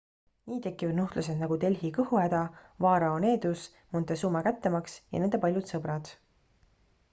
nii 0.51 0.61
tekivad 0.67 0.95
nuhtlused 0.99 1.41
nagu 1.43 1.57
delhi 1.63 1.91
kõhuhäda 1.97 2.39
vaarao 2.87 3.21
needus 3.27 3.67
montezuma 3.97 4.43
kättemaks 4.51 4.99
ja 5.17 5.25
nende 5.27 5.45
paljud 5.47 5.73
sõbrad 5.75 6.13